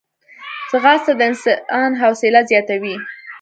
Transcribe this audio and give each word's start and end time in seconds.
ځغاسته 0.71 1.11
د 1.19 1.21
انسان 1.29 1.91
حوصله 2.01 2.41
زیاتوي 2.49 2.95